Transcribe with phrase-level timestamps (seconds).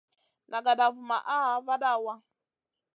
[0.49, 2.13] Nagada vumaʼha vada waʼa.